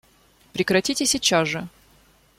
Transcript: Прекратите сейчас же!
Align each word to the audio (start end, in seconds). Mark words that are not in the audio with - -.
Прекратите 0.51 1.05
сейчас 1.05 1.45
же! 1.47 1.67